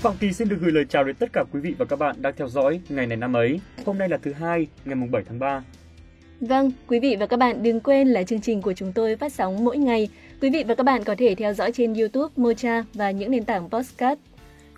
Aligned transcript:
Phạm 0.00 0.16
Kỳ 0.20 0.32
xin 0.32 0.48
được 0.48 0.56
gửi 0.60 0.72
lời 0.72 0.84
chào 0.88 1.04
đến 1.04 1.16
tất 1.16 1.32
cả 1.32 1.44
quý 1.52 1.60
vị 1.60 1.74
và 1.78 1.84
các 1.84 1.98
bạn 1.98 2.16
đang 2.22 2.34
theo 2.36 2.48
dõi 2.48 2.80
ngày 2.88 3.06
này 3.06 3.16
năm 3.16 3.36
ấy. 3.36 3.60
Hôm 3.86 3.98
nay 3.98 4.08
là 4.08 4.16
thứ 4.16 4.32
hai, 4.32 4.66
ngày 4.84 4.94
mùng 4.94 5.10
7 5.10 5.22
tháng 5.28 5.38
3. 5.38 5.62
Vâng, 6.40 6.72
quý 6.86 7.00
vị 7.00 7.16
và 7.20 7.26
các 7.26 7.36
bạn 7.36 7.62
đừng 7.62 7.80
quên 7.80 8.08
là 8.08 8.22
chương 8.22 8.40
trình 8.40 8.62
của 8.62 8.72
chúng 8.72 8.92
tôi 8.92 9.16
phát 9.16 9.32
sóng 9.32 9.64
mỗi 9.64 9.78
ngày. 9.78 10.08
Quý 10.40 10.50
vị 10.50 10.64
và 10.68 10.74
các 10.74 10.84
bạn 10.84 11.04
có 11.04 11.14
thể 11.18 11.34
theo 11.34 11.54
dõi 11.54 11.72
trên 11.72 11.94
YouTube, 11.94 12.32
Mocha 12.36 12.84
và 12.94 13.10
những 13.10 13.30
nền 13.30 13.44
tảng 13.44 13.70
podcast. 13.70 14.18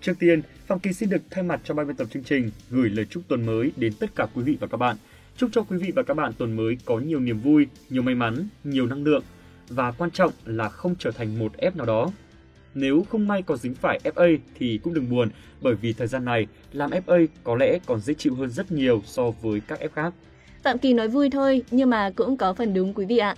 Trước 0.01 0.13
tiên, 0.19 0.43
Phạm 0.67 0.79
Kỳ 0.79 0.93
xin 0.93 1.11
được 1.11 1.23
thay 1.31 1.45
mặt 1.45 1.61
cho 1.65 1.75
ban 1.75 1.87
biên 1.87 1.97
tập 1.97 2.07
chương 2.11 2.25
trình 2.25 2.51
gửi 2.71 2.91
lời 2.91 3.07
chúc 3.11 3.23
tuần 3.29 3.47
mới 3.47 3.73
đến 3.77 3.93
tất 4.01 4.11
cả 4.17 4.27
quý 4.35 4.43
vị 4.43 4.57
và 4.61 4.67
các 4.67 4.77
bạn. 4.77 4.97
Chúc 5.37 5.51
cho 5.53 5.63
quý 5.63 5.77
vị 5.77 5.93
và 5.95 6.03
các 6.03 6.15
bạn 6.15 6.33
tuần 6.39 6.57
mới 6.57 6.77
có 6.85 6.99
nhiều 6.99 7.21
niềm 7.21 7.39
vui, 7.39 7.67
nhiều 7.91 8.03
may 8.03 8.15
mắn, 8.15 8.49
nhiều 8.65 8.87
năng 8.87 9.05
lượng 9.05 9.23
và 9.69 9.93
quan 9.93 10.11
trọng 10.11 10.33
là 10.45 10.69
không 10.69 10.95
trở 10.99 11.11
thành 11.11 11.39
một 11.39 11.57
ép 11.57 11.77
nào 11.77 11.87
đó 11.87 12.11
nếu 12.75 13.05
không 13.11 13.29
may 13.29 13.43
có 13.43 13.57
dính 13.57 13.75
phải 13.75 14.01
FA 14.05 14.39
thì 14.59 14.81
cũng 14.83 14.95
đừng 14.95 15.11
buồn, 15.11 15.29
bởi 15.61 15.75
vì 15.75 15.93
thời 15.93 16.07
gian 16.07 16.25
này 16.25 16.47
làm 16.73 16.91
FA 16.91 17.27
có 17.45 17.57
lẽ 17.57 17.79
còn 17.87 18.01
dễ 18.01 18.15
chịu 18.15 18.35
hơn 18.35 18.51
rất 18.51 18.73
nhiều 18.73 19.03
so 19.07 19.31
với 19.31 19.61
các 19.61 19.81
F 19.81 19.89
khác. 19.95 20.15
tạm 20.63 20.79
Kỳ 20.79 20.93
nói 20.93 21.09
vui 21.09 21.31
thôi, 21.31 21.63
nhưng 21.71 21.91
mà 21.91 22.11
cũng 22.11 22.37
có 22.37 22.53
phần 22.53 22.75
đúng 22.75 22.95
quý 22.95 23.07
vị 23.07 23.19
ạ. 23.19 23.37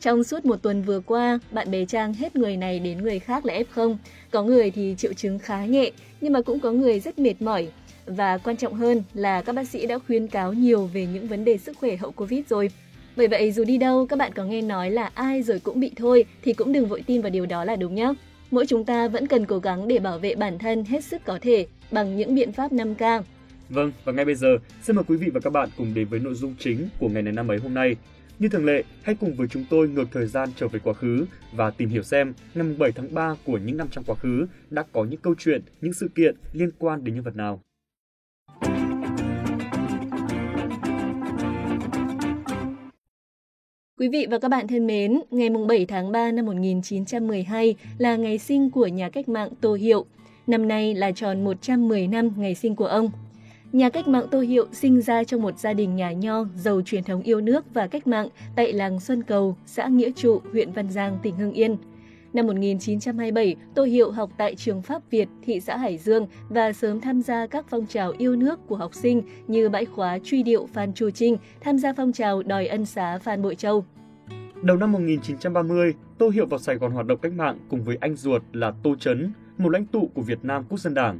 Trong 0.00 0.24
suốt 0.24 0.44
một 0.44 0.62
tuần 0.62 0.82
vừa 0.82 1.00
qua, 1.00 1.38
bạn 1.50 1.70
bè 1.70 1.84
Trang 1.84 2.14
hết 2.14 2.36
người 2.36 2.56
này 2.56 2.78
đến 2.78 3.02
người 3.02 3.18
khác 3.18 3.46
là 3.46 3.54
F0. 3.74 3.96
Có 4.30 4.42
người 4.42 4.70
thì 4.70 4.94
triệu 4.98 5.12
chứng 5.12 5.38
khá 5.38 5.64
nhẹ, 5.64 5.90
nhưng 6.20 6.32
mà 6.32 6.42
cũng 6.42 6.60
có 6.60 6.72
người 6.72 7.00
rất 7.00 7.18
mệt 7.18 7.42
mỏi. 7.42 7.68
Và 8.06 8.38
quan 8.38 8.56
trọng 8.56 8.74
hơn 8.74 9.02
là 9.14 9.42
các 9.42 9.54
bác 9.54 9.68
sĩ 9.68 9.86
đã 9.86 9.98
khuyến 9.98 10.26
cáo 10.26 10.52
nhiều 10.52 10.86
về 10.86 11.06
những 11.06 11.28
vấn 11.28 11.44
đề 11.44 11.58
sức 11.58 11.76
khỏe 11.76 11.96
hậu 11.96 12.12
Covid 12.12 12.40
rồi. 12.48 12.70
Bởi 13.16 13.28
vậy 13.28 13.52
dù 13.52 13.64
đi 13.64 13.78
đâu 13.78 14.06
các 14.06 14.18
bạn 14.18 14.32
có 14.32 14.44
nghe 14.44 14.62
nói 14.62 14.90
là 14.90 15.10
ai 15.14 15.42
rồi 15.42 15.60
cũng 15.60 15.80
bị 15.80 15.90
thôi 15.96 16.24
thì 16.42 16.52
cũng 16.52 16.72
đừng 16.72 16.86
vội 16.88 17.02
tin 17.06 17.22
vào 17.22 17.30
điều 17.30 17.46
đó 17.46 17.64
là 17.64 17.76
đúng 17.76 17.94
nhé. 17.94 18.12
Mỗi 18.50 18.66
chúng 18.66 18.84
ta 18.84 19.08
vẫn 19.08 19.26
cần 19.26 19.46
cố 19.46 19.58
gắng 19.58 19.88
để 19.88 19.98
bảo 19.98 20.18
vệ 20.18 20.34
bản 20.34 20.58
thân 20.58 20.84
hết 20.84 21.04
sức 21.04 21.22
có 21.24 21.38
thể 21.42 21.66
bằng 21.90 22.16
những 22.16 22.34
biện 22.34 22.52
pháp 22.52 22.72
5K. 22.72 23.22
Vâng, 23.68 23.92
và 24.04 24.12
ngay 24.12 24.24
bây 24.24 24.34
giờ, 24.34 24.56
xin 24.82 24.96
mời 24.96 25.04
quý 25.08 25.16
vị 25.16 25.30
và 25.30 25.40
các 25.40 25.50
bạn 25.50 25.68
cùng 25.76 25.94
đến 25.94 26.08
với 26.08 26.20
nội 26.20 26.34
dung 26.34 26.54
chính 26.58 26.88
của 26.98 27.08
ngày 27.08 27.22
này 27.22 27.32
năm 27.32 27.50
ấy 27.50 27.58
hôm 27.58 27.74
nay. 27.74 27.96
Như 28.38 28.48
thường 28.48 28.64
lệ, 28.64 28.84
hãy 29.02 29.14
cùng 29.14 29.34
với 29.34 29.48
chúng 29.48 29.64
tôi 29.70 29.88
ngược 29.88 30.08
thời 30.12 30.26
gian 30.26 30.48
trở 30.56 30.68
về 30.68 30.80
quá 30.84 30.94
khứ 30.94 31.26
và 31.52 31.70
tìm 31.70 31.88
hiểu 31.88 32.02
xem 32.02 32.34
ngày 32.54 32.74
7 32.78 32.92
tháng 32.92 33.14
3 33.14 33.34
của 33.44 33.58
những 33.58 33.76
năm 33.76 33.88
trong 33.90 34.04
quá 34.04 34.14
khứ 34.14 34.46
đã 34.70 34.84
có 34.92 35.04
những 35.04 35.20
câu 35.20 35.34
chuyện, 35.38 35.62
những 35.80 35.92
sự 35.92 36.08
kiện 36.14 36.36
liên 36.52 36.70
quan 36.78 37.04
đến 37.04 37.14
nhân 37.14 37.24
vật 37.24 37.36
nào. 37.36 37.60
Quý 44.00 44.08
vị 44.08 44.26
và 44.30 44.38
các 44.38 44.48
bạn 44.48 44.68
thân 44.68 44.86
mến, 44.86 45.20
ngày 45.30 45.50
7 45.68 45.86
tháng 45.86 46.12
3 46.12 46.32
năm 46.32 46.46
1912 46.46 47.74
là 47.98 48.16
ngày 48.16 48.38
sinh 48.38 48.70
của 48.70 48.86
nhà 48.86 49.08
cách 49.08 49.28
mạng 49.28 49.48
Tô 49.60 49.74
Hiệu. 49.74 50.06
Năm 50.46 50.68
nay 50.68 50.94
là 50.94 51.12
tròn 51.12 51.44
110 51.44 52.06
năm 52.06 52.30
ngày 52.36 52.54
sinh 52.54 52.76
của 52.76 52.86
ông. 52.86 53.10
Nhà 53.72 53.90
cách 53.90 54.08
mạng 54.08 54.26
Tô 54.30 54.40
Hiệu 54.40 54.66
sinh 54.72 55.02
ra 55.02 55.24
trong 55.24 55.42
một 55.42 55.58
gia 55.58 55.72
đình 55.72 55.96
nhà 55.96 56.12
nho 56.12 56.44
giàu 56.56 56.80
truyền 56.84 57.04
thống 57.04 57.22
yêu 57.22 57.40
nước 57.40 57.74
và 57.74 57.86
cách 57.86 58.06
mạng 58.06 58.28
tại 58.56 58.72
làng 58.72 59.00
Xuân 59.00 59.22
Cầu, 59.22 59.56
xã 59.66 59.86
Nghĩa 59.86 60.10
Trụ, 60.16 60.40
huyện 60.52 60.72
Văn 60.72 60.90
Giang, 60.90 61.18
tỉnh 61.22 61.36
Hưng 61.36 61.52
Yên. 61.52 61.76
Năm 62.36 62.46
1927, 62.46 63.56
Tô 63.74 63.84
Hiệu 63.84 64.10
học 64.10 64.30
tại 64.38 64.54
trường 64.54 64.82
Pháp 64.82 65.02
Việt, 65.10 65.28
thị 65.42 65.60
xã 65.60 65.76
Hải 65.76 65.98
Dương 65.98 66.26
và 66.48 66.72
sớm 66.72 67.00
tham 67.00 67.22
gia 67.22 67.46
các 67.46 67.64
phong 67.68 67.86
trào 67.86 68.12
yêu 68.18 68.36
nước 68.36 68.60
của 68.66 68.76
học 68.76 68.94
sinh 68.94 69.22
như 69.46 69.68
bãi 69.68 69.84
khóa 69.84 70.18
truy 70.24 70.42
điệu 70.42 70.66
Phan 70.66 70.94
Chu 70.94 71.10
Trinh, 71.10 71.36
tham 71.60 71.78
gia 71.78 71.92
phong 71.92 72.12
trào 72.12 72.42
đòi 72.42 72.66
ân 72.66 72.86
xá 72.86 73.18
Phan 73.18 73.42
Bội 73.42 73.54
Châu. 73.54 73.84
Đầu 74.62 74.76
năm 74.76 74.92
1930, 74.92 75.94
Tô 76.18 76.28
Hiệu 76.28 76.46
vào 76.46 76.58
Sài 76.58 76.76
Gòn 76.76 76.92
hoạt 76.92 77.06
động 77.06 77.18
cách 77.22 77.32
mạng 77.32 77.58
cùng 77.68 77.84
với 77.84 77.98
anh 78.00 78.16
ruột 78.16 78.42
là 78.52 78.72
Tô 78.82 78.94
Chấn, 79.00 79.32
một 79.58 79.68
lãnh 79.68 79.86
tụ 79.86 80.10
của 80.14 80.22
Việt 80.22 80.38
Nam 80.42 80.64
Quốc 80.68 80.78
dân 80.78 80.94
Đảng. 80.94 81.18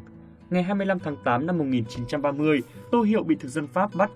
Ngày 0.51 0.63
25 0.63 0.99
tháng 0.99 1.17
8 1.25 1.47
năm 1.47 1.59
1930, 1.59 2.61
Tô 2.91 3.03
Hiệu 3.03 3.23
bị 3.23 3.37
thực 3.41 3.49
dân 3.49 3.67
Pháp 3.67 3.95
bắt. 3.95 4.11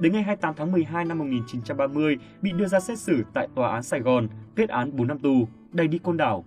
Đến 0.00 0.12
ngày 0.12 0.22
28 0.22 0.54
tháng 0.54 0.72
12 0.72 1.04
năm 1.04 1.18
1930, 1.18 2.16
bị 2.42 2.52
đưa 2.52 2.66
ra 2.66 2.80
xét 2.80 2.98
xử 2.98 3.22
tại 3.34 3.48
Tòa 3.54 3.72
án 3.72 3.82
Sài 3.82 4.00
Gòn, 4.00 4.28
kết 4.56 4.68
án 4.68 4.96
4 4.96 5.06
năm 5.06 5.18
tù, 5.18 5.48
đầy 5.72 5.88
đi 5.88 5.98
Côn 5.98 6.16
Đảo. 6.16 6.44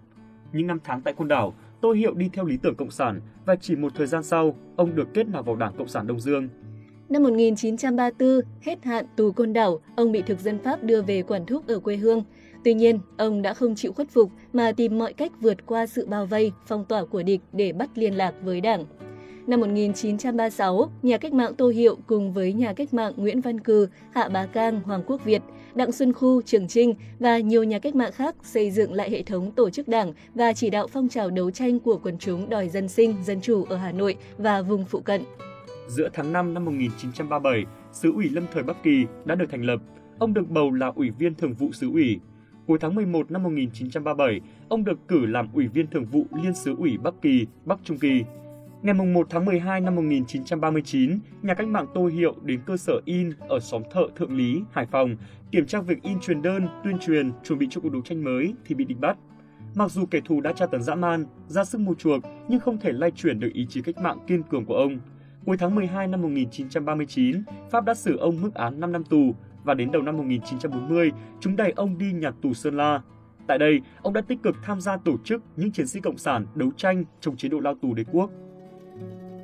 Những 0.54 0.68
năm 0.68 0.80
tháng 0.84 1.02
tại 1.02 1.14
Côn 1.14 1.28
Đảo, 1.28 1.54
Tô 1.82 1.92
Hiệu 1.92 2.14
đi 2.14 2.30
theo 2.34 2.46
lý 2.46 2.58
tưởng 2.58 2.76
Cộng 2.76 2.92
sản 2.92 3.22
và 3.46 3.56
chỉ 3.56 3.76
một 3.76 3.92
thời 3.96 4.08
gian 4.08 4.24
sau, 4.24 4.56
ông 4.76 4.96
được 4.96 5.14
kết 5.14 5.28
nạp 5.28 5.46
vào 5.46 5.56
Đảng 5.56 5.74
Cộng 5.78 5.88
sản 5.88 6.08
Đông 6.08 6.20
Dương. 6.20 6.48
Năm 7.10 7.24
1934, 7.24 8.40
hết 8.62 8.84
hạn 8.84 9.06
tù 9.16 9.32
Côn 9.32 9.54
Đảo, 9.54 9.80
ông 9.96 10.12
bị 10.12 10.22
thực 10.22 10.40
dân 10.40 10.60
Pháp 10.64 10.84
đưa 10.84 11.02
về 11.02 11.22
quản 11.22 11.46
thúc 11.46 11.68
ở 11.68 11.80
quê 11.80 11.96
hương. 11.96 12.24
Tuy 12.64 12.74
nhiên, 12.74 13.00
ông 13.18 13.42
đã 13.42 13.54
không 13.54 13.76
chịu 13.76 13.94
khuất 13.94 14.10
phục 14.10 14.32
mà 14.54 14.72
tìm 14.72 14.98
mọi 14.98 15.14
cách 15.14 15.32
vượt 15.42 15.66
qua 15.66 15.86
sự 15.86 16.08
bao 16.08 16.26
vây, 16.26 16.52
phong 16.66 16.86
tỏa 16.86 17.06
của 17.06 17.24
địch 17.24 17.42
để 17.54 17.74
bắt 17.74 17.90
liên 17.96 18.14
lạc 18.14 18.34
với 18.44 18.62
Đảng. 18.62 18.86
Năm 19.48 19.60
1936, 19.60 20.90
nhà 21.02 21.18
cách 21.18 21.34
mạng 21.34 21.56
Tô 21.56 21.70
Hiệu 21.70 21.98
cùng 22.08 22.34
với 22.34 22.54
nhà 22.54 22.74
cách 22.74 22.94
mạng 22.94 23.14
Nguyễn 23.16 23.42
Văn 23.42 23.60
Cừ, 23.60 23.88
Hạ 24.14 24.30
Bá 24.30 24.46
Cang, 24.46 24.82
Hoàng 24.82 25.04
Quốc 25.08 25.26
Việt, 25.26 25.42
Đặng 25.76 25.92
Xuân 25.92 26.14
Khu, 26.14 26.42
Trường 26.42 26.68
Trinh 26.68 26.94
và 27.20 27.40
nhiều 27.40 27.64
nhà 27.64 27.80
cách 27.80 27.96
mạng 27.96 28.12
khác 28.12 28.36
xây 28.44 28.72
dựng 28.72 28.94
lại 28.94 29.10
hệ 29.12 29.24
thống 29.24 29.52
tổ 29.52 29.70
chức 29.70 29.88
đảng 29.88 30.14
và 30.36 30.54
chỉ 30.54 30.70
đạo 30.70 30.88
phong 30.88 31.10
trào 31.10 31.30
đấu 31.30 31.52
tranh 31.52 31.80
của 31.80 32.00
quần 32.04 32.18
chúng 32.18 32.50
đòi 32.50 32.70
dân 32.70 32.90
sinh, 32.90 33.16
dân 33.24 33.42
chủ 33.42 33.66
ở 33.70 33.78
Hà 33.78 33.92
Nội 33.92 34.16
và 34.38 34.62
vùng 34.62 34.86
phụ 34.86 35.00
cận. 35.00 35.22
Giữa 35.88 36.10
tháng 36.14 36.34
5 36.34 36.54
năm 36.54 36.66
1937, 36.66 37.64
Sứ 37.92 38.12
ủy 38.14 38.30
Lâm 38.30 38.46
Thời 38.54 38.64
Bắc 38.64 38.84
Kỳ 38.84 39.06
đã 39.26 39.36
được 39.36 39.52
thành 39.52 39.64
lập. 39.64 39.80
Ông 40.20 40.34
được 40.34 40.50
bầu 40.50 40.72
là 40.72 40.92
ủy 40.96 41.10
viên 41.20 41.36
thường 41.36 41.54
vụ 41.54 41.72
Sứ 41.72 41.92
ủy. 41.92 42.20
Cuối 42.68 42.78
tháng 42.82 42.96
11 42.96 43.32
năm 43.32 43.44
1937, 43.44 44.42
ông 44.70 44.84
được 44.84 45.00
cử 45.08 45.26
làm 45.26 45.48
ủy 45.54 45.68
viên 45.68 45.88
thường 45.88 46.06
vụ 46.06 46.26
Liên 46.44 46.54
Sứ 46.54 46.76
ủy 46.76 46.98
Bắc 46.98 47.14
Kỳ, 47.22 47.46
Bắc 47.66 47.80
Trung 47.84 47.98
Kỳ. 47.98 48.24
Ngày 48.84 48.94
1 48.94 49.28
tháng 49.30 49.46
12 49.46 49.82
năm 49.82 49.96
1939, 49.96 51.20
nhà 51.42 51.54
cách 51.54 51.68
mạng 51.68 51.86
Tô 51.94 52.08
Hiệu 52.08 52.36
đến 52.42 52.60
cơ 52.66 52.78
sở 52.78 53.02
in 53.06 53.32
ở 53.40 53.60
xóm 53.60 53.82
Thợ 53.92 54.02
Thượng 54.16 54.38
Lý, 54.38 54.62
Hải 54.72 54.86
Phòng, 54.86 55.16
kiểm 55.52 55.66
tra 55.66 55.82
việc 55.82 56.02
in 56.02 56.20
truyền 56.20 56.42
đơn, 56.42 56.68
tuyên 56.84 57.00
truyền, 57.00 57.32
chuẩn 57.44 57.60
bị 57.60 57.68
cho 57.70 57.82
cuộc 57.82 57.92
đấu 57.92 58.02
tranh 58.02 58.24
mới 58.24 58.54
thì 58.66 58.76
bị 58.76 58.86
địch 58.86 59.00
bắt. 59.00 59.18
Mặc 59.76 59.92
dù 59.92 60.06
kẻ 60.06 60.20
thù 60.26 60.42
đã 60.42 60.54
tra 60.54 60.66
tấn 60.66 60.82
dã 60.82 60.96
man, 60.96 61.26
ra 61.48 61.64
sức 61.64 61.82
mua 61.82 61.94
chuộc, 61.94 62.24
nhưng 62.48 62.60
không 62.60 62.78
thể 62.78 62.92
lay 62.92 63.12
chuyển 63.12 63.40
được 63.40 63.50
ý 63.54 63.66
chí 63.70 63.82
cách 63.82 63.98
mạng 63.98 64.18
kiên 64.28 64.44
cường 64.44 64.66
của 64.66 64.76
ông. 64.76 65.00
Cuối 65.46 65.58
tháng 65.58 65.76
12 65.76 66.08
năm 66.08 66.22
1939, 66.22 67.44
Pháp 67.72 67.86
đã 67.86 67.94
xử 67.94 68.18
ông 68.18 68.42
mức 68.42 68.54
án 68.54 68.80
5 68.80 68.92
năm 68.92 69.04
tù 69.04 69.36
và 69.64 69.74
đến 69.74 69.92
đầu 69.92 70.02
năm 70.02 70.18
1940, 70.18 71.12
chúng 71.40 71.56
đẩy 71.56 71.74
ông 71.76 71.98
đi 71.98 72.14
nhà 72.14 72.32
tù 72.42 72.54
Sơn 72.54 72.78
La. 72.78 73.02
Tại 73.48 73.58
đây, 73.58 73.82
ông 74.02 74.14
đã 74.14 74.22
tích 74.22 74.44
cực 74.44 74.56
tham 74.64 74.82
gia 74.82 74.98
tổ 74.98 75.18
chức 75.24 75.44
những 75.56 75.72
chiến 75.72 75.88
sĩ 75.88 76.00
cộng 76.00 76.18
sản 76.18 76.46
đấu 76.56 76.72
tranh 76.78 77.04
trong 77.22 77.38
chế 77.38 77.50
độ 77.50 77.60
lao 77.60 77.76
tù 77.82 77.94
đế 77.94 78.04
quốc. 78.12 78.32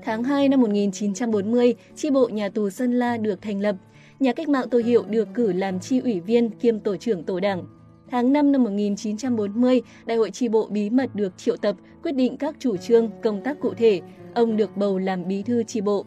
Tháng 0.04 0.24
2 0.24 0.50
năm 0.50 0.62
1940, 0.62 1.76
chi 1.96 2.10
bộ 2.10 2.28
nhà 2.28 2.50
tù 2.50 2.70
Sơn 2.70 2.94
La 2.94 3.18
được 3.18 3.42
thành 3.42 3.62
lập. 3.62 3.76
Nhà 4.20 4.34
cách 4.34 4.50
mạng 4.50 4.70
Tô 4.72 4.78
Hiệu 4.78 5.04
được 5.10 5.28
cử 5.34 5.54
làm 5.54 5.80
chi 5.80 6.00
ủy 6.00 6.20
viên 6.20 6.50
kiêm 6.50 6.80
tổ 6.80 6.98
trưởng 6.98 7.24
tổ 7.24 7.40
đảng. 7.40 7.64
Tháng 8.12 8.34
5 8.34 8.52
năm 8.52 8.64
1940, 8.64 9.82
Đại 10.06 10.18
hội 10.18 10.32
chi 10.32 10.50
bộ 10.50 10.68
bí 10.68 10.90
mật 10.90 11.16
được 11.16 11.38
triệu 11.38 11.58
tập, 11.58 11.76
quyết 12.04 12.12
định 12.12 12.38
các 12.38 12.56
chủ 12.60 12.78
trương, 12.78 13.10
công 13.24 13.42
tác 13.44 13.60
cụ 13.60 13.74
thể. 13.74 14.02
Ông 14.34 14.58
được 14.58 14.78
bầu 14.78 14.98
làm 14.98 15.28
bí 15.28 15.44
thư 15.44 15.64
chi 15.64 15.82
bộ. 15.82 16.06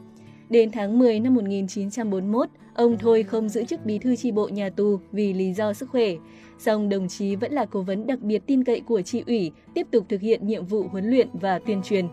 Đến 0.50 0.70
tháng 0.70 0.98
10 0.98 1.20
năm 1.20 1.34
1941, 1.34 2.48
ông 2.74 2.98
thôi 2.98 3.22
không 3.22 3.48
giữ 3.48 3.64
chức 3.64 3.84
bí 3.84 3.98
thư 3.98 4.16
chi 4.16 4.32
bộ 4.32 4.48
nhà 4.48 4.70
tù 4.70 4.98
vì 5.12 5.32
lý 5.32 5.52
do 5.52 5.72
sức 5.72 5.88
khỏe. 5.90 6.10
Song 6.58 6.88
đồng 6.88 7.08
chí 7.08 7.36
vẫn 7.36 7.52
là 7.52 7.64
cố 7.64 7.82
vấn 7.82 8.06
đặc 8.06 8.20
biệt 8.20 8.42
tin 8.46 8.64
cậy 8.64 8.80
của 8.80 9.02
chi 9.02 9.22
ủy, 9.26 9.52
tiếp 9.74 9.86
tục 9.90 10.04
thực 10.08 10.20
hiện 10.20 10.46
nhiệm 10.46 10.66
vụ 10.66 10.82
huấn 10.82 11.10
luyện 11.10 11.28
và 11.32 11.58
tuyên 11.58 11.82
truyền 11.82 12.08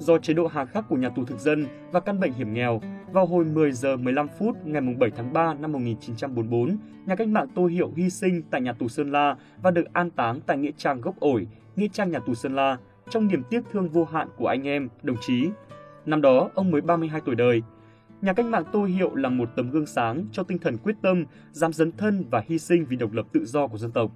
do 0.00 0.18
chế 0.18 0.34
độ 0.34 0.46
hà 0.46 0.64
khắc 0.64 0.88
của 0.88 0.96
nhà 0.96 1.08
tù 1.08 1.24
thực 1.24 1.38
dân 1.38 1.66
và 1.92 2.00
căn 2.00 2.20
bệnh 2.20 2.32
hiểm 2.32 2.52
nghèo, 2.52 2.80
vào 3.12 3.26
hồi 3.26 3.44
10 3.44 3.72
giờ 3.72 3.96
15 3.96 4.28
phút 4.38 4.66
ngày 4.66 4.82
7 4.98 5.10
tháng 5.16 5.32
3 5.32 5.54
năm 5.54 5.72
1944, 5.72 6.76
nhà 7.06 7.16
cách 7.16 7.28
mạng 7.28 7.48
Tô 7.54 7.66
Hiệu 7.66 7.92
hy 7.96 8.10
sinh 8.10 8.42
tại 8.50 8.60
nhà 8.60 8.72
tù 8.72 8.88
Sơn 8.88 9.12
La 9.12 9.36
và 9.62 9.70
được 9.70 9.92
an 9.92 10.10
táng 10.10 10.40
tại 10.46 10.58
nghĩa 10.58 10.70
trang 10.76 11.00
gốc 11.00 11.20
ổi, 11.20 11.46
nghĩa 11.76 11.88
trang 11.92 12.10
nhà 12.10 12.18
tù 12.18 12.34
Sơn 12.34 12.54
La, 12.54 12.76
trong 13.10 13.28
niềm 13.28 13.42
tiếc 13.50 13.60
thương 13.72 13.88
vô 13.88 14.04
hạn 14.04 14.28
của 14.36 14.46
anh 14.46 14.66
em, 14.66 14.88
đồng 15.02 15.16
chí. 15.20 15.48
Năm 16.06 16.22
đó, 16.22 16.50
ông 16.54 16.70
mới 16.70 16.80
32 16.80 17.20
tuổi 17.20 17.34
đời. 17.34 17.62
Nhà 18.22 18.32
cách 18.32 18.46
mạng 18.46 18.64
Tô 18.72 18.84
Hiệu 18.84 19.14
là 19.14 19.28
một 19.28 19.48
tấm 19.56 19.70
gương 19.70 19.86
sáng 19.86 20.24
cho 20.32 20.42
tinh 20.42 20.58
thần 20.58 20.78
quyết 20.78 20.96
tâm, 21.02 21.24
dám 21.52 21.72
dấn 21.72 21.92
thân 21.92 22.24
và 22.30 22.42
hy 22.46 22.58
sinh 22.58 22.84
vì 22.84 22.96
độc 22.96 23.12
lập 23.12 23.26
tự 23.32 23.44
do 23.44 23.66
của 23.66 23.78
dân 23.78 23.90
tộc. 23.92 24.10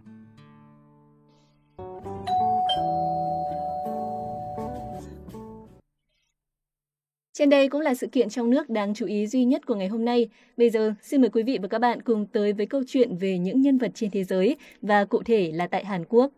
Trên 7.39 7.51
đây 7.51 7.69
cũng 7.69 7.81
là 7.81 7.95
sự 7.95 8.07
kiện 8.07 8.29
trong 8.29 8.51
nước 8.51 8.71
đáng 8.71 8.95
chú 8.95 9.07
ý 9.07 9.27
duy 9.27 9.45
nhất 9.45 9.67
của 9.67 9.75
ngày 9.75 9.89
hôm 9.89 10.05
nay. 10.05 10.29
Bây 10.57 10.71
giờ, 10.71 10.95
xin 11.03 11.21
mời 11.21 11.31
quý 11.31 11.43
vị 11.43 11.59
và 11.63 11.69
các 11.69 11.79
bạn 11.79 12.03
cùng 12.03 12.27
tới 12.27 12.53
với 12.53 12.67
câu 12.67 12.83
chuyện 12.87 13.17
về 13.17 13.39
những 13.39 13.61
nhân 13.61 13.79
vật 13.79 13.91
trên 13.95 14.11
thế 14.11 14.25
giới 14.25 14.57
và 14.83 15.05
cụ 15.05 15.23
thể 15.23 15.51
là 15.55 15.67
tại 15.67 15.85
Hàn 15.85 16.05
Quốc. 16.05 16.33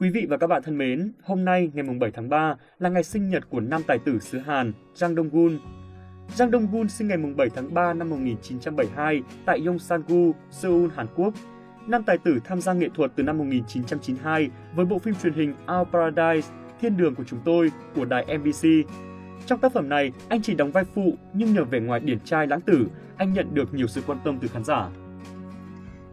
Quý 0.00 0.10
vị 0.10 0.26
và 0.28 0.36
các 0.36 0.46
bạn 0.46 0.62
thân 0.62 0.78
mến, 0.78 1.12
hôm 1.22 1.44
nay 1.44 1.70
ngày 1.74 1.84
7 2.00 2.10
tháng 2.10 2.28
3 2.28 2.56
là 2.78 2.88
ngày 2.88 3.02
sinh 3.02 3.30
nhật 3.30 3.50
của 3.50 3.60
nam 3.60 3.82
tài 3.86 3.98
tử 3.98 4.18
xứ 4.18 4.38
Hàn, 4.38 4.72
Jang 4.94 5.14
Dong-gun. 5.14 5.58
Jang 6.36 6.50
Dong-gun 6.50 6.88
sinh 6.88 7.08
ngày 7.08 7.18
7 7.36 7.48
tháng 7.54 7.74
3 7.74 7.94
năm 7.94 8.10
1972 8.10 9.22
tại 9.46 9.60
Yongsan-gu, 9.66 10.32
Seoul, 10.50 10.90
Hàn 10.94 11.06
Quốc. 11.16 11.34
Nam 11.86 12.02
tài 12.02 12.18
tử 12.18 12.38
tham 12.44 12.60
gia 12.60 12.72
nghệ 12.72 12.88
thuật 12.94 13.12
từ 13.16 13.22
năm 13.22 13.38
1992 13.38 14.50
với 14.74 14.84
bộ 14.84 14.98
phim 14.98 15.14
truyền 15.22 15.32
hình 15.32 15.54
Our 15.78 15.88
Paradise, 15.92 16.48
Thiên 16.80 16.96
đường 16.96 17.14
của 17.14 17.24
chúng 17.26 17.40
tôi 17.44 17.70
của 17.94 18.04
đài 18.04 18.38
MBC 18.38 18.68
trong 19.46 19.60
tác 19.60 19.72
phẩm 19.72 19.88
này, 19.88 20.12
anh 20.28 20.42
chỉ 20.42 20.54
đóng 20.54 20.72
vai 20.72 20.84
phụ 20.94 21.14
nhưng 21.34 21.54
nhờ 21.54 21.64
vẻ 21.64 21.80
ngoài 21.80 22.00
điển 22.00 22.20
trai 22.20 22.46
lãng 22.46 22.60
tử, 22.60 22.86
anh 23.16 23.32
nhận 23.32 23.54
được 23.54 23.74
nhiều 23.74 23.86
sự 23.86 24.02
quan 24.06 24.18
tâm 24.24 24.38
từ 24.42 24.48
khán 24.48 24.64
giả. 24.64 24.88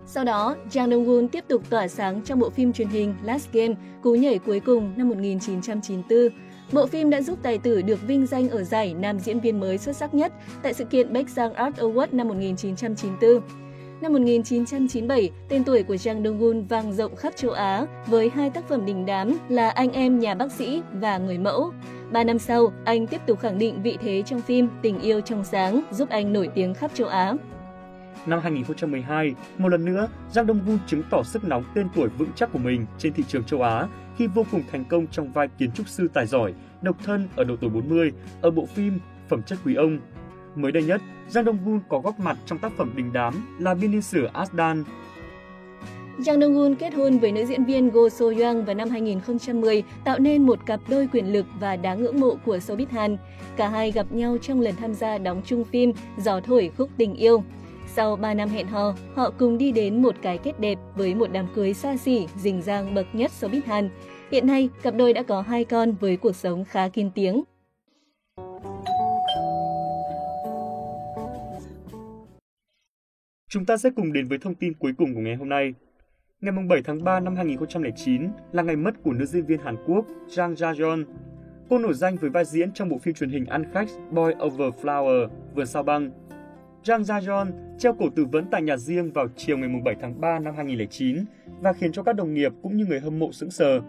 Sau 0.06 0.24
đó, 0.24 0.56
Jang 0.72 0.90
Dong-gun 0.90 1.28
tiếp 1.28 1.44
tục 1.48 1.70
tỏa 1.70 1.88
sáng 1.88 2.22
trong 2.22 2.40
bộ 2.40 2.50
phim 2.50 2.74
truyền 2.74 2.88
hình 2.88 3.16
Last 3.24 3.52
Game, 3.54 3.76
Cú 4.04 4.16
nhảy 4.16 4.40
cuối 4.40 4.60
cùng 4.60 4.94
năm 4.98 5.10
1994. 5.10 6.20
Bộ 6.72 6.88
phim 6.88 7.10
đã 7.10 7.22
giúp 7.22 7.40
tài 7.44 7.58
tử 7.58 7.82
được 7.82 8.08
vinh 8.08 8.26
danh 8.26 8.50
ở 8.50 8.64
giải 8.64 8.94
nam 8.94 9.20
diễn 9.20 9.40
viên 9.40 9.60
mới 9.60 9.78
xuất 9.78 9.96
sắc 9.96 10.14
nhất 10.14 10.34
tại 10.64 10.74
sự 10.74 10.86
kiện 10.86 11.14
Baeksang 11.14 11.54
Art 11.54 11.76
Award 11.76 12.08
năm 12.12 12.28
1994. 12.28 13.42
Năm 14.02 14.14
1997, 14.14 15.32
tên 15.50 15.64
tuổi 15.64 15.84
của 15.84 15.96
Jang 15.96 16.24
Dong-gun 16.24 16.68
vang 16.68 16.94
rộng 16.94 17.16
khắp 17.16 17.34
châu 17.36 17.52
Á 17.52 17.86
với 18.08 18.30
hai 18.30 18.50
tác 18.50 18.68
phẩm 18.70 18.86
đình 18.86 19.06
đám 19.06 19.38
là 19.50 19.70
Anh 19.70 19.92
em 19.92 20.20
nhà 20.20 20.36
bác 20.36 20.52
sĩ 20.52 20.82
và 20.94 21.18
Người 21.18 21.38
mẫu. 21.38 21.72
Ba 22.14 22.24
năm 22.24 22.40
sau, 22.40 22.74
anh 22.86 23.08
tiếp 23.08 23.22
tục 23.28 23.40
khẳng 23.40 23.58
định 23.58 23.82
vị 23.82 23.98
thế 24.02 24.24
trong 24.26 24.42
phim 24.42 24.68
Tình 24.82 25.00
yêu 25.00 25.22
trong 25.22 25.44
sáng, 25.44 25.82
giúp 25.92 26.10
anh 26.10 26.34
nổi 26.34 26.50
tiếng 26.56 26.74
khắp 26.74 26.92
châu 26.94 27.08
Á. 27.08 27.34
Năm 28.26 28.40
2012, 28.44 29.36
một 29.58 29.70
lần 29.70 29.86
nữa, 29.86 30.08
Giang 30.32 30.48
Đông 30.48 30.60
Gun 30.66 30.78
chứng 30.88 31.04
tỏ 31.10 31.24
sức 31.24 31.44
nóng 31.44 31.64
tên 31.76 31.88
tuổi 31.96 32.10
vững 32.18 32.30
chắc 32.36 32.52
của 32.54 32.60
mình 32.60 32.86
trên 32.98 33.14
thị 33.14 33.24
trường 33.28 33.44
châu 33.44 33.62
Á 33.62 33.88
khi 34.18 34.28
vô 34.28 34.46
cùng 34.52 34.64
thành 34.72 34.86
công 34.86 35.08
trong 35.08 35.32
vai 35.32 35.48
kiến 35.58 35.72
trúc 35.72 35.88
sư 35.88 36.08
tài 36.14 36.26
giỏi, 36.26 36.54
độc 36.82 36.96
thân 37.04 37.28
ở 37.36 37.44
độ 37.44 37.56
tuổi 37.62 37.70
40 37.70 38.12
ở 38.42 38.52
bộ 38.52 38.66
phim 38.66 39.00
Phẩm 39.30 39.44
chất 39.44 39.60
quý 39.66 39.76
ông. 39.76 40.00
Mới 40.56 40.72
đây 40.72 40.84
nhất, 40.84 41.02
Giang 41.28 41.46
Đông 41.46 41.58
Gun 41.66 41.80
có 41.90 42.00
góp 42.00 42.20
mặt 42.20 42.38
trong 42.46 42.60
tác 42.60 42.72
phẩm 42.78 42.92
đình 42.96 43.14
đám 43.14 43.58
là 43.60 43.74
biên 43.74 43.92
niên 43.92 44.02
sử 44.02 44.26
Asdan. 44.34 44.84
Jang 46.20 46.42
Dong 46.42 46.54
Gun 46.54 46.76
kết 46.76 46.94
hôn 46.94 47.18
với 47.18 47.32
nữ 47.32 47.46
diễn 47.46 47.66
viên 47.66 47.90
Go 47.90 48.10
So 48.10 48.26
Young 48.26 48.66
vào 48.66 48.76
năm 48.76 48.90
2010, 48.90 49.84
tạo 50.04 50.20
nên 50.20 50.46
một 50.46 50.66
cặp 50.66 50.80
đôi 50.88 51.08
quyền 51.14 51.34
lực 51.34 51.46
và 51.60 51.76
đáng 51.76 52.02
ngưỡng 52.02 52.20
mộ 52.20 52.36
của 52.46 52.58
showbiz 52.58 52.86
Hàn. 52.92 53.18
Cả 53.58 53.70
hai 53.70 53.92
gặp 53.92 54.12
nhau 54.12 54.38
trong 54.42 54.62
lần 54.62 54.76
tham 54.76 54.94
gia 54.94 55.18
đóng 55.18 55.42
chung 55.46 55.64
phim 55.64 55.94
Gió 56.18 56.40
thổi 56.40 56.72
khúc 56.78 56.90
tình 56.98 57.16
yêu. 57.16 57.44
Sau 57.88 58.16
3 58.16 58.34
năm 58.34 58.50
hẹn 58.50 58.68
hò, 58.68 58.96
họ 59.16 59.32
cùng 59.40 59.58
đi 59.58 59.72
đến 59.72 60.02
một 60.02 60.16
cái 60.22 60.38
kết 60.38 60.60
đẹp 60.60 60.78
với 60.96 61.16
một 61.16 61.30
đám 61.32 61.48
cưới 61.56 61.74
xa 61.74 61.98
xỉ, 61.98 62.28
rình 62.36 62.62
rang 62.62 62.94
bậc 62.94 63.06
nhất 63.14 63.32
showbiz 63.40 63.62
Hàn. 63.66 63.90
Hiện 64.32 64.48
nay, 64.48 64.70
cặp 64.84 64.96
đôi 64.96 65.14
đã 65.14 65.24
có 65.24 65.42
hai 65.42 65.64
con 65.64 65.92
với 65.92 66.18
cuộc 66.18 66.36
sống 66.36 66.66
khá 66.66 66.88
kín 66.88 67.10
tiếng. 67.16 67.44
Chúng 73.50 73.66
ta 73.66 73.78
sẽ 73.78 73.90
cùng 73.96 74.14
đến 74.14 74.28
với 74.28 74.38
thông 74.38 74.56
tin 74.56 74.74
cuối 74.74 74.94
cùng 74.98 75.16
của 75.16 75.22
ngày 75.22 75.36
hôm 75.36 75.50
nay. 75.50 75.74
Ngày 76.44 76.54
7 76.70 76.82
tháng 76.84 77.04
3 77.04 77.20
năm 77.20 77.36
2009 77.36 78.30
là 78.52 78.64
ngày 78.64 78.76
mất 78.76 79.04
của 79.04 79.14
nữ 79.14 79.26
diễn 79.26 79.46
viên 79.46 79.60
Hàn 79.60 79.76
Quốc 79.88 80.06
Jang 80.28 80.54
Ja-yeon. 80.54 81.06
Cô 81.70 81.78
nổi 81.78 81.94
danh 81.94 82.16
với 82.16 82.30
vai 82.30 82.46
diễn 82.46 82.72
trong 82.72 82.90
bộ 82.90 82.98
phim 82.98 83.14
truyền 83.14 83.30
hình 83.30 83.46
ăn 83.46 83.64
khách 83.74 83.88
Boy 84.12 84.32
Over 84.44 84.74
Flower 84.82 85.28
vừa 85.56 85.66
sao 85.66 85.84
băng. 85.84 86.12
Jang 86.84 87.02
Ja-yeon 87.02 87.52
treo 87.78 87.94
cổ 87.94 88.06
tự 88.16 88.26
vấn 88.26 88.46
tại 88.52 88.62
nhà 88.62 88.78
riêng 88.78 89.12
vào 89.12 89.28
chiều 89.36 89.58
ngày 89.58 89.82
7 89.86 89.96
tháng 90.02 90.22
3 90.22 90.40
năm 90.40 90.56
2009 90.56 91.18
và 91.62 91.74
khiến 91.74 91.92
cho 91.92 92.04
các 92.04 92.16
đồng 92.16 92.34
nghiệp 92.34 92.52
cũng 92.62 92.78
như 92.78 92.86
người 92.86 93.00
hâm 93.00 93.20
mộ 93.20 93.32
sững 93.32 93.52
sờ. 93.52 93.82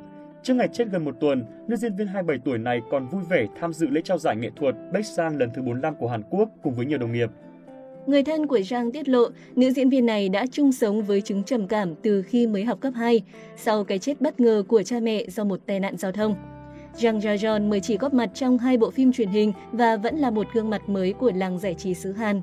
Trước 0.43 0.55
ngày 0.55 0.69
chết 0.73 0.89
gần 0.93 1.05
một 1.05 1.17
tuần, 1.21 1.45
nữ 1.69 1.77
diễn 1.77 1.97
viên 1.97 2.07
27 2.07 2.39
tuổi 2.45 2.59
này 2.59 2.81
còn 2.91 3.09
vui 3.09 3.23
vẻ 3.29 3.47
tham 3.61 3.73
dự 3.73 3.87
lễ 3.87 4.01
trao 4.05 4.19
giải 4.19 4.37
nghệ 4.37 4.51
thuật 4.57 4.75
Baeksang 4.93 5.37
lần 5.37 5.51
thứ 5.55 5.63
45 5.63 5.95
của 5.95 6.09
Hàn 6.09 6.23
Quốc 6.31 6.49
cùng 6.63 6.75
với 6.75 6.87
nhiều 6.87 6.99
đồng 6.99 7.13
nghiệp. 7.13 7.31
Người 8.07 8.23
thân 8.23 8.47
của 8.47 8.61
Giang 8.61 8.93
tiết 8.93 9.09
lộ, 9.09 9.29
nữ 9.57 9.71
diễn 9.71 9.91
viên 9.91 10.07
này 10.07 10.29
đã 10.29 10.47
chung 10.53 10.73
sống 10.73 11.03
với 11.03 11.21
chứng 11.21 11.43
trầm 11.45 11.67
cảm 11.67 11.95
từ 11.95 12.23
khi 12.23 12.47
mới 12.47 12.65
học 12.65 12.81
cấp 12.81 12.93
2, 12.97 13.23
sau 13.57 13.85
cái 13.85 13.99
chết 13.99 14.21
bất 14.21 14.41
ngờ 14.41 14.63
của 14.69 14.83
cha 14.83 15.01
mẹ 15.01 15.25
do 15.29 15.45
một 15.45 15.61
tai 15.67 15.81
nạn 15.81 15.97
giao 15.97 16.13
thông. 16.13 16.35
Jang 16.97 17.19
Ja-yeon 17.21 17.69
mới 17.69 17.81
chỉ 17.81 17.97
góp 17.97 18.15
mặt 18.15 18.31
trong 18.35 18.59
hai 18.59 18.77
bộ 18.77 18.91
phim 18.91 19.13
truyền 19.13 19.29
hình 19.29 19.53
và 19.73 19.97
vẫn 19.97 20.17
là 20.17 20.31
một 20.31 20.47
gương 20.53 20.71
mặt 20.71 20.89
mới 20.89 21.13
của 21.13 21.33
làng 21.35 21.59
giải 21.59 21.75
trí 21.75 21.95
xứ 21.95 22.13
Hàn. 22.13 22.41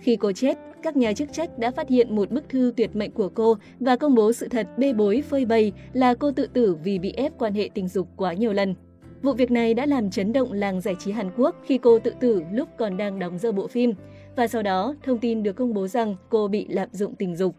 Khi 0.00 0.16
cô 0.16 0.32
chết, 0.32 0.58
các 0.82 0.96
nhà 0.96 1.12
chức 1.12 1.32
trách 1.32 1.58
đã 1.58 1.70
phát 1.70 1.88
hiện 1.88 2.16
một 2.16 2.30
bức 2.30 2.48
thư 2.48 2.72
tuyệt 2.76 2.96
mệnh 2.96 3.10
của 3.10 3.28
cô 3.28 3.56
và 3.80 3.96
công 3.96 4.14
bố 4.14 4.32
sự 4.32 4.48
thật 4.48 4.68
bê 4.76 4.92
bối 4.92 5.22
phơi 5.28 5.44
bày 5.44 5.72
là 5.92 6.14
cô 6.14 6.32
tự 6.32 6.46
tử 6.46 6.76
vì 6.84 6.98
bị 6.98 7.12
ép 7.12 7.38
quan 7.38 7.54
hệ 7.54 7.70
tình 7.74 7.88
dục 7.88 8.08
quá 8.16 8.32
nhiều 8.32 8.52
lần. 8.52 8.74
Vụ 9.22 9.32
việc 9.32 9.50
này 9.50 9.74
đã 9.74 9.86
làm 9.86 10.10
chấn 10.10 10.32
động 10.32 10.52
làng 10.52 10.80
giải 10.80 10.96
trí 10.98 11.12
Hàn 11.12 11.30
Quốc 11.36 11.56
khi 11.64 11.78
cô 11.78 11.98
tự 11.98 12.12
tử 12.20 12.42
lúc 12.52 12.68
còn 12.78 12.96
đang 12.96 13.18
đóng 13.18 13.38
dơ 13.38 13.52
bộ 13.52 13.66
phim 13.66 13.94
và 14.40 14.48
sau 14.48 14.62
đó 14.62 14.94
thông 15.02 15.18
tin 15.18 15.42
được 15.42 15.52
công 15.52 15.74
bố 15.74 15.88
rằng 15.88 16.16
cô 16.28 16.48
bị 16.48 16.66
lạm 16.68 16.88
dụng 16.92 17.14
tình 17.14 17.36
dục. 17.36 17.56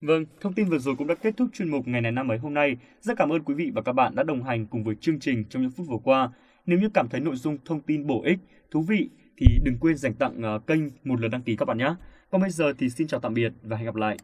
Vâng, 0.00 0.24
thông 0.40 0.52
tin 0.52 0.68
vừa 0.68 0.78
rồi 0.78 0.96
cũng 0.98 1.06
đã 1.06 1.14
kết 1.14 1.36
thúc 1.36 1.48
chuyên 1.52 1.68
mục 1.68 1.88
ngày 1.88 2.00
này 2.00 2.12
năm 2.12 2.30
ấy 2.30 2.38
hôm 2.38 2.54
nay. 2.54 2.76
Rất 3.00 3.16
cảm 3.16 3.32
ơn 3.32 3.42
quý 3.42 3.54
vị 3.54 3.70
và 3.74 3.82
các 3.82 3.92
bạn 3.92 4.14
đã 4.14 4.22
đồng 4.22 4.42
hành 4.42 4.66
cùng 4.66 4.84
với 4.84 4.94
chương 5.00 5.20
trình 5.20 5.44
trong 5.50 5.62
những 5.62 5.70
phút 5.70 5.86
vừa 5.90 5.98
qua. 6.04 6.30
Nếu 6.66 6.78
như 6.78 6.88
cảm 6.94 7.08
thấy 7.08 7.20
nội 7.20 7.36
dung 7.36 7.58
thông 7.64 7.80
tin 7.80 8.06
bổ 8.06 8.22
ích, 8.24 8.38
thú 8.70 8.82
vị 8.82 9.10
thì 9.36 9.46
đừng 9.64 9.78
quên 9.80 9.96
dành 9.96 10.14
tặng 10.14 10.42
ờ, 10.42 10.58
kênh 10.58 10.80
một 11.04 11.20
lượt 11.20 11.28
đăng 11.28 11.42
ký 11.42 11.56
các 11.56 11.64
bạn 11.64 11.78
nhé. 11.78 11.94
Còn 12.30 12.40
bây 12.40 12.50
giờ 12.50 12.72
thì 12.78 12.90
xin 12.90 13.06
chào 13.06 13.20
tạm 13.20 13.34
biệt 13.34 13.52
và 13.62 13.76
hẹn 13.76 13.86
gặp 13.86 13.94
lại. 13.94 14.16